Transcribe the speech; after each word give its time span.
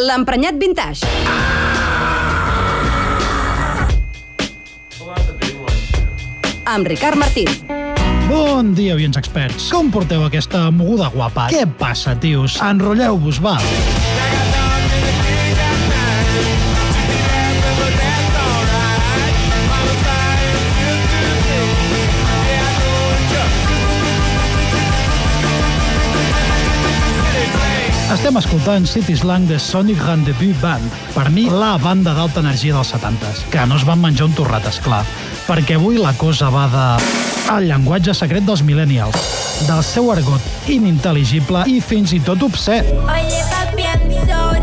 L'emprenyat 0.00 0.56
vintage. 0.56 1.04
Amb 6.64 6.86
Ricard 6.88 7.20
Martín. 7.20 7.50
Bon 8.30 8.72
dia, 8.72 8.94
oients 8.96 9.18
experts. 9.20 9.68
Com 9.68 9.90
porteu 9.92 10.24
aquesta 10.24 10.70
moguda 10.72 11.10
guapa? 11.12 11.50
Què 11.52 11.66
passa, 11.76 12.16
tios? 12.16 12.56
Enrotlleu-vos, 12.64 13.42
va. 13.44 13.58
Estem 28.22 28.38
escoltant 28.38 28.84
City 28.86 29.16
Slang 29.18 29.48
de 29.50 29.56
Sonic 29.58 29.98
Rendezvous 30.06 30.54
Band. 30.62 30.92
Per 31.10 31.24
mi, 31.34 31.48
la 31.50 31.72
banda 31.82 32.12
d'alta 32.14 32.38
energia 32.38 32.76
dels 32.76 32.92
70s, 32.94 33.40
que 33.50 33.64
no 33.66 33.74
es 33.74 33.82
van 33.82 33.98
menjar 33.98 34.28
un 34.28 34.36
torrat, 34.38 34.68
esclar. 34.70 35.00
Perquè 35.48 35.74
avui 35.74 35.98
la 35.98 36.14
cosa 36.14 36.46
va 36.54 36.68
de... 36.70 36.86
El 37.56 37.66
llenguatge 37.66 38.14
secret 38.14 38.46
dels 38.46 38.62
millennials, 38.62 39.26
del 39.66 39.82
seu 39.82 40.14
argot 40.14 40.70
inintel·ligible 40.70 41.66
i 41.66 41.80
fins 41.82 42.14
i 42.14 42.22
tot 42.22 42.46
obscè. 42.46 42.84
Oye 43.02 43.42
papi, 43.50 43.90
I'm 43.90 44.12
sorry. 44.22 44.61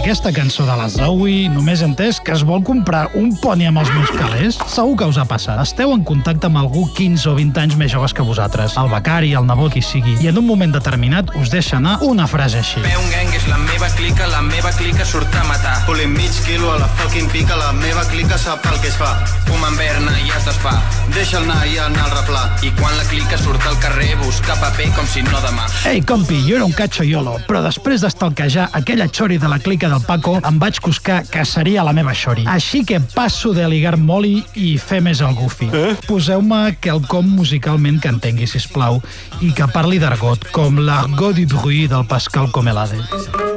Pony. 0.00 0.10
D'aquesta 0.10 0.32
cançó 0.32 0.64
de 0.64 0.76
la 0.76 0.88
Zoe 0.88 1.48
només 1.52 1.82
he 1.82 1.84
entès 1.84 2.20
que 2.24 2.32
es 2.32 2.42
vol 2.42 2.62
comprar 2.64 3.10
un 3.14 3.36
poni 3.38 3.66
amb 3.66 3.78
els 3.78 3.90
meus 3.92 4.10
calés. 4.10 4.56
Segur 4.66 4.96
que 4.96 5.04
us 5.04 5.18
ha 5.18 5.26
passat. 5.28 5.60
Esteu 5.60 5.92
en 5.92 6.02
contacte 6.04 6.46
amb 6.46 6.56
algú 6.58 6.86
15 6.96 7.28
o 7.30 7.34
20 7.36 7.60
anys 7.60 7.76
més 7.76 7.92
joves 7.92 8.14
que 8.14 8.22
vosaltres, 8.22 8.76
el 8.80 8.88
becari, 8.90 9.34
el 9.34 9.46
nebot, 9.46 9.72
qui 9.72 9.82
sigui, 9.82 10.16
i 10.20 10.28
en 10.28 10.38
un 10.38 10.46
moment 10.46 10.72
determinat 10.72 11.30
us 11.36 11.50
deixa 11.52 11.76
anar 11.76 11.98
una 12.02 12.26
frase 12.26 12.58
així. 12.58 12.80
Ve 12.82 12.96
un 12.96 13.10
gang, 13.12 13.34
és 13.36 13.46
la 13.46 13.58
meva 13.58 13.90
clica, 13.94 14.26
la 14.32 14.40
meva 14.42 14.72
clica 14.78 15.04
surt 15.06 15.36
a 15.36 15.44
matar. 15.46 15.76
Pulint 15.86 16.16
mig 16.16 16.32
quilo 16.46 16.72
a 16.72 16.78
la 16.80 16.88
fucking 17.00 17.28
pica, 17.30 17.56
la 17.60 17.72
meva 17.76 18.04
clica 18.10 18.38
sap 18.38 18.66
el 18.72 18.80
que 18.80 18.88
es 18.88 18.96
fa. 18.96 19.12
Fuma 19.46 19.68
en 19.68 19.78
verna 19.78 20.16
i 20.24 20.32
es 20.32 20.48
desfà. 20.48 20.74
Deixa'l 21.14 21.44
anar 21.44 21.60
i 21.68 21.78
anar 21.78 22.08
al 22.08 22.16
replà. 22.16 22.46
I 22.66 22.72
quan 22.80 22.96
la 22.96 23.06
clica 23.10 23.38
surt 23.38 23.68
al 23.68 23.78
carrer, 23.84 24.14
busca 24.24 24.56
paper 24.64 24.90
com 24.96 25.06
si 25.06 25.22
no 25.28 25.44
demà. 25.44 25.68
Ei, 25.90 26.02
compi, 26.02 26.40
jo 26.48 26.56
era 26.58 26.66
un 26.66 26.74
catxo 26.74 27.06
iolo, 27.06 27.36
però 27.46 27.62
després 27.62 28.02
d'estalquejar 28.02 28.70
aquella 28.80 29.06
xori 29.12 29.38
de 29.38 29.50
la 29.50 29.60
clica 29.60 29.90
del 29.90 29.99
Paco, 30.06 30.36
em 30.38 30.58
vaig 30.62 30.80
coscar 30.82 31.20
que 31.28 31.44
seria 31.48 31.84
la 31.86 31.94
meva 31.96 32.14
xori. 32.16 32.46
Així 32.48 32.82
que 32.86 33.00
passo 33.14 33.54
de 33.56 33.66
ligar 33.70 33.96
moli 34.00 34.40
i 34.54 34.74
fer 34.78 35.00
més 35.04 35.22
el 35.24 35.36
goofy. 35.38 35.70
Eh? 35.74 35.94
Poseu-me 36.08 36.76
quelcom 36.80 37.30
musicalment 37.36 38.00
que 38.00 38.12
entengui, 38.12 38.48
si 38.50 38.60
plau, 38.72 39.00
i 39.40 39.52
que 39.56 39.68
parli 39.74 40.00
d'argot, 40.02 40.50
com 40.54 40.80
l'argot 40.80 41.36
du 41.36 41.46
bruit 41.46 41.88
del 41.90 42.06
Pascal 42.10 42.50
Comelade. 42.54 43.49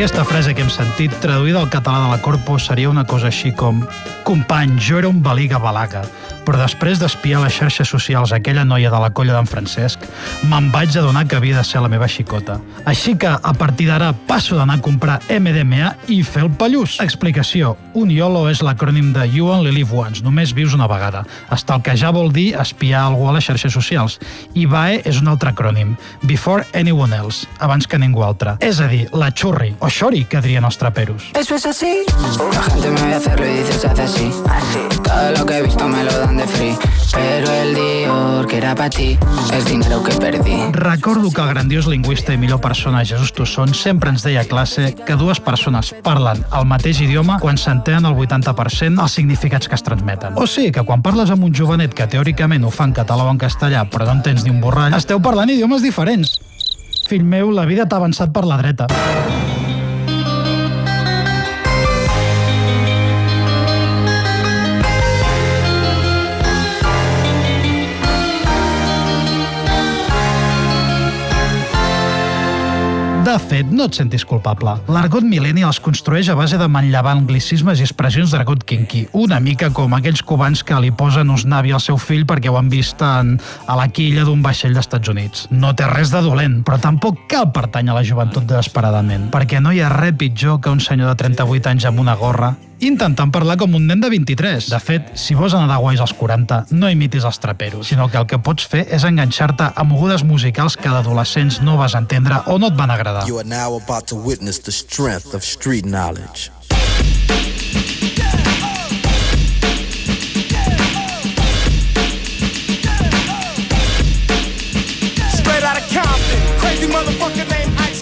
Aquesta 0.00 0.22
frase 0.24 0.54
que 0.56 0.62
hem 0.64 0.70
sentit, 0.72 1.12
traduïda 1.20 1.60
al 1.60 1.68
català 1.68 1.98
de 2.00 2.14
la 2.14 2.22
Corpo, 2.24 2.54
seria 2.56 2.88
una 2.88 3.04
cosa 3.04 3.28
així 3.28 3.52
com 3.52 3.82
Company, 4.24 4.78
jo 4.80 4.96
era 4.96 5.10
un 5.12 5.20
baliga 5.20 5.58
balaga, 5.60 6.06
però 6.46 6.56
després 6.56 7.00
d'espiar 7.00 7.40
les 7.42 7.52
xarxes 7.52 7.88
socials 7.92 8.32
aquella 8.32 8.64
noia 8.64 8.88
de 8.92 8.98
la 9.02 9.10
colla 9.12 9.34
d'en 9.36 9.48
Francesc, 9.48 10.06
me'n 10.48 10.70
vaig 10.72 10.96
adonar 10.96 11.26
que 11.28 11.36
havia 11.36 11.58
de 11.58 11.64
ser 11.66 11.82
la 11.84 11.90
meva 11.92 12.08
xicota. 12.08 12.56
Així 12.88 13.12
que, 13.20 13.28
a 13.28 13.52
partir 13.58 13.90
d'ara, 13.90 14.12
passo 14.26 14.56
d'anar 14.56 14.78
a 14.78 14.82
comprar 14.82 15.18
MDMA 15.28 15.92
i 16.08 16.22
fer 16.24 16.46
el 16.46 16.50
pallús. 16.56 16.96
Explicació. 17.04 17.74
Un 17.94 18.10
YOLO 18.14 18.46
és 18.48 18.62
l'acrònim 18.64 19.12
de 19.12 19.26
You 19.28 19.50
Only 19.52 19.74
Live 19.76 19.96
Once, 19.96 20.24
només 20.24 20.54
vius 20.56 20.76
una 20.78 20.88
vegada. 20.90 21.24
Estalquejar 21.52 22.14
vol 22.16 22.32
dir 22.32 22.54
espiar 22.56 23.04
algú 23.10 23.28
a 23.28 23.36
les 23.36 23.44
xarxes 23.50 23.76
socials. 23.76 24.16
I 24.54 24.64
BAE 24.70 25.02
és 25.04 25.20
un 25.20 25.28
altre 25.28 25.52
acrònim. 25.52 25.96
Before 26.22 26.64
anyone 26.72 27.16
else, 27.16 27.50
abans 27.58 27.86
que 27.86 28.00
ningú 28.00 28.24
altre. 28.24 28.56
És 28.64 28.80
a 28.80 28.88
dir, 28.88 29.04
la 29.12 29.30
xurri, 29.34 29.74
o 29.78 29.89
xori, 29.90 30.24
que 30.24 30.40
dirien 30.40 30.64
els 30.64 30.78
traperos. 30.78 31.30
Eso 31.38 31.56
es 31.56 31.66
así. 31.66 32.04
La 32.54 32.62
gente 32.62 32.90
me 32.90 33.02
ve 33.02 33.14
hacerlo 33.14 33.46
y 33.46 33.58
dice 33.58 33.72
se 33.78 33.86
hace 33.86 34.02
así. 34.02 34.30
Todo 35.02 35.32
lo 35.38 35.46
que 35.46 35.58
he 35.58 35.62
visto 35.62 35.88
me 35.88 36.04
lo 36.04 36.18
dan 36.18 36.36
de 36.36 36.46
free. 36.46 36.76
Pero 37.12 37.52
el 37.52 37.74
Dior 37.74 38.46
que 38.46 38.58
era 38.58 38.74
para 38.74 38.90
ti 38.90 39.18
es 39.52 39.64
dinero 39.64 40.02
que 40.02 40.12
perdí. 40.12 40.56
Recordo 40.72 41.30
que 41.30 41.40
el 41.40 41.48
grandiós 41.48 41.86
lingüista 41.86 42.32
i 42.32 42.38
millor 42.38 42.60
persona 42.60 43.04
Jesús 43.04 43.32
Tusson 43.32 43.74
sempre 43.74 44.10
ens 44.10 44.22
deia 44.22 44.42
a 44.42 44.48
classe 44.48 44.94
que 44.94 45.16
dues 45.18 45.40
persones 45.40 45.92
parlen 46.04 46.44
el 46.56 46.66
mateix 46.70 47.00
idioma 47.02 47.40
quan 47.42 47.58
s'entenen 47.58 48.06
el 48.06 48.14
80% 48.14 49.02
els 49.02 49.18
significats 49.18 49.68
que 49.68 49.74
es 49.74 49.82
transmeten. 49.82 50.38
O 50.38 50.46
sigui 50.46 50.70
que 50.72 50.86
quan 50.86 51.02
parles 51.02 51.30
amb 51.34 51.44
un 51.44 51.54
jovenet 51.54 51.94
que 51.94 52.06
teòricament 52.06 52.64
ho 52.64 52.70
fa 52.70 52.86
en 52.88 52.94
català 52.96 53.26
o 53.26 53.34
en 53.34 53.42
castellà 53.42 53.84
però 53.90 54.06
no 54.06 54.20
entens 54.20 54.46
ni 54.46 54.54
un 54.54 54.60
borrall, 54.62 54.94
esteu 54.94 55.20
parlant 55.20 55.50
idiomes 55.50 55.82
diferents. 55.82 56.38
Fill 57.10 57.24
meu, 57.26 57.50
la 57.50 57.66
vida 57.66 57.88
t'ha 57.90 57.98
avançat 57.98 58.30
per 58.30 58.46
la 58.46 58.60
dreta. 58.60 58.86
De 73.30 73.36
fet, 73.38 73.68
no 73.70 73.84
et 73.86 73.94
sentis 73.94 74.24
culpable. 74.26 74.72
L'argot 74.90 75.22
millennial 75.22 75.70
es 75.70 75.78
construeix 75.78 76.26
a 76.32 76.34
base 76.34 76.56
de 76.58 76.66
manllevar 76.66 77.12
anglicismes 77.14 77.78
i 77.78 77.84
expressions 77.86 78.32
d'argot 78.34 78.64
kinky, 78.66 79.04
una 79.14 79.38
mica 79.38 79.68
com 79.70 79.92
aquells 79.94 80.24
cubans 80.26 80.64
que 80.66 80.80
li 80.82 80.90
posen 80.90 81.30
usnavi 81.30 81.70
al 81.70 81.82
seu 81.84 82.00
fill 82.02 82.24
perquè 82.26 82.50
ho 82.50 82.58
han 82.58 82.72
vist 82.72 83.04
en, 83.06 83.36
a 83.70 83.76
la 83.78 83.86
quilla 83.94 84.24
d'un 84.26 84.42
vaixell 84.42 84.74
d'Estats 84.74 85.12
Units. 85.14 85.44
No 85.54 85.70
té 85.78 85.86
res 85.92 86.10
de 86.10 86.24
dolent, 86.26 86.64
però 86.66 86.80
tampoc 86.82 87.20
cal 87.30 87.52
pertany 87.54 87.92
a 87.92 88.00
la 88.00 88.02
joventut 88.08 88.48
desesperadament, 88.50 89.28
perquè 89.30 89.62
no 89.62 89.70
hi 89.70 89.78
ha 89.78 89.92
res 89.94 90.18
pitjor 90.18 90.58
que 90.58 90.74
un 90.74 90.82
senyor 90.82 91.14
de 91.14 91.22
38 91.22 91.70
anys 91.70 91.86
amb 91.86 92.02
una 92.02 92.18
gorra 92.18 92.50
intentant 92.80 93.32
parlar 93.32 93.56
com 93.60 93.74
un 93.76 93.86
nen 93.86 94.00
de 94.00 94.10
23. 94.12 94.70
De 94.72 94.80
fet, 94.82 95.10
si 95.18 95.36
vols 95.38 95.54
anar 95.56 95.70
de 95.72 95.80
guais 95.82 96.00
als 96.00 96.14
40, 96.16 96.62
no 96.72 96.90
imitis 96.92 97.26
els 97.28 97.40
traperos, 97.42 97.88
sinó 97.88 98.08
que 98.10 98.20
el 98.20 98.28
que 98.30 98.38
pots 98.38 98.68
fer 98.70 98.86
és 98.90 99.04
enganxar-te 99.08 99.72
a 99.74 99.84
mogudes 99.86 100.24
musicals 100.24 100.76
que 100.76 100.92
d'adolescents 100.92 101.60
no 101.66 101.76
vas 101.80 101.96
entendre 101.98 102.42
o 102.46 102.58
no 102.58 102.72
et 102.72 102.78
van 102.78 102.94
agradar. 102.94 103.26
You 103.28 103.40
are 103.40 103.48
now 103.48 103.76
about 103.76 104.08
to 104.08 104.16
witness 104.16 104.60
the 104.60 104.72
strength 104.72 105.34
of 105.34 105.44
street 105.44 105.84
knowledge. 105.84 106.50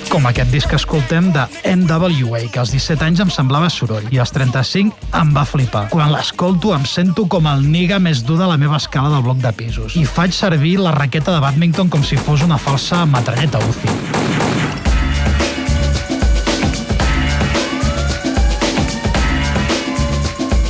Com 0.08 0.24
aquest 0.24 0.48
disc 0.48 0.70
que 0.72 0.78
escoltem 0.78 1.28
de 1.34 1.42
NWA, 1.69 2.41
que 2.52 2.60
als 2.62 2.72
17 2.72 3.04
anys 3.04 3.20
em 3.20 3.32
semblava 3.32 3.69
soroll 3.72 4.06
i 4.14 4.20
als 4.22 4.32
35 4.32 5.10
em 5.20 5.34
va 5.36 5.44
flipar. 5.44 5.84
Quan 5.92 6.12
l'escolto 6.14 6.72
em 6.76 6.86
sento 6.88 7.26
com 7.28 7.48
el 7.50 7.66
niga 7.69 8.00
més 8.00 8.24
dur 8.24 8.38
de 8.41 8.48
la 8.48 8.56
meva 8.60 8.80
escala 8.80 9.12
del 9.12 9.26
bloc 9.26 9.42
de 9.44 9.52
pisos 9.52 9.98
i 10.00 10.06
faig 10.08 10.32
servir 10.32 10.78
la 10.80 10.94
raqueta 10.96 11.34
de 11.36 11.42
badminton 11.44 11.92
com 11.92 12.04
si 12.04 12.16
fos 12.16 12.46
una 12.46 12.56
falsa 12.58 13.04
metralleta 13.06 13.60
UCI. 13.69 14.17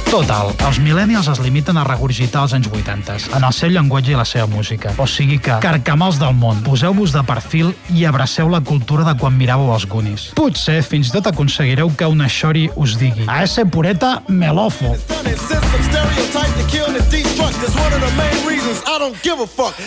Total, 0.08 0.54
els 0.64 0.78
millennials 0.80 1.26
es 1.28 1.38
limiten 1.44 1.76
a 1.76 1.82
regurgitar 1.84 2.46
els 2.46 2.54
anys 2.56 2.70
80 2.72 3.16
en 3.36 3.44
el 3.44 3.52
seu 3.52 3.68
llenguatge 3.68 4.14
i 4.14 4.16
la 4.16 4.24
seva 4.24 4.46
música. 4.48 4.94
O 4.96 5.04
sigui 5.04 5.36
que, 5.36 5.58
carcamals 5.60 6.16
del 6.16 6.32
món, 6.32 6.62
poseu-vos 6.64 7.12
de 7.12 7.20
perfil 7.28 7.74
i 7.92 8.06
abraceu 8.08 8.48
la 8.48 8.62
cultura 8.64 9.04
de 9.04 9.12
quan 9.20 9.36
miràveu 9.36 9.68
els 9.74 9.84
Goonies. 9.84 10.30
Potser 10.38 10.78
fins 10.86 11.10
i 11.10 11.16
tot 11.18 11.28
aconseguireu 11.28 11.92
que 11.92 12.08
una 12.08 12.28
xori 12.32 12.70
us 12.80 12.96
digui 12.96 13.28
a 13.28 13.42
ese 13.44 13.66
pureta 13.68 14.22
melofo. 14.28 14.96